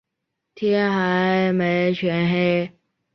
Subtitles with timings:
[0.55, 2.73] 天还没全黑